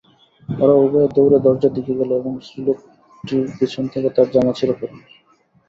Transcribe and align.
ওরা 0.49 0.75
উভয়ে 0.75 1.07
দৌড়ে 1.15 1.37
দরজার 1.45 1.71
দিকে 1.77 1.93
গেল 1.99 2.11
এবং 2.15 2.33
স্ত্রীলোকটি 2.39 3.37
পেছন 3.57 3.83
থেকে 3.93 4.07
তার 4.15 4.27
জামা 4.33 4.53
ছিড়ে 4.57 4.75
ফেলল। 4.79 4.97